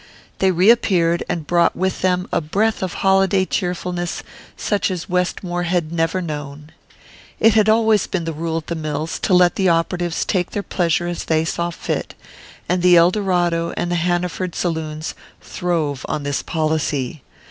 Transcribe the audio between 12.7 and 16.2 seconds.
the Eldorado and the Hanaford saloons throve